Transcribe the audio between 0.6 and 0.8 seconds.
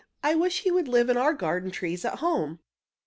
he